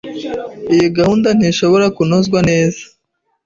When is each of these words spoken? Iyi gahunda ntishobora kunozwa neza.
Iyi 0.73 0.87
gahunda 0.97 1.29
ntishobora 1.37 1.85
kunozwa 1.95 2.39
neza. 2.49 2.81